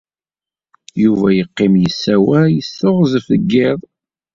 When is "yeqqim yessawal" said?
1.37-2.53